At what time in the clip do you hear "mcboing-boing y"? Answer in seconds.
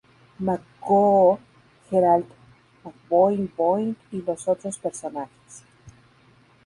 2.83-4.23